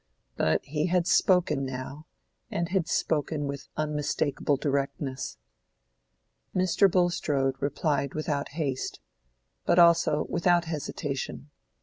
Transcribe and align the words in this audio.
But 0.35 0.65
he 0.65 0.87
had 0.87 1.05
spoken 1.05 1.63
now, 1.63 2.07
and 2.49 2.69
had 2.69 2.87
spoken 2.87 3.45
with 3.45 3.67
unmistakable 3.77 4.57
directness. 4.57 5.37
Mr. 6.55 6.89
Bulstrode 6.91 7.57
replied 7.59 8.15
without 8.15 8.49
haste, 8.57 8.99
but 9.63 9.77
also 9.77 10.25
without 10.27 10.65
hesitation. 10.65 11.51